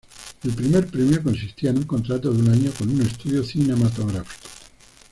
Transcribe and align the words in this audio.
El 0.43 0.51
primer 0.55 0.87
premio 0.87 1.21
consistía 1.21 1.69
en 1.69 1.77
un 1.77 1.83
contrato 1.83 2.31
de 2.33 2.39
un 2.39 2.49
año 2.49 2.71
con 2.75 2.89
un 2.89 3.03
estudio 3.03 3.43
cinematográfico. 3.43 4.49